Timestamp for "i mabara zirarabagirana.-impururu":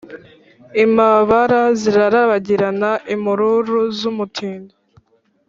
0.83-3.79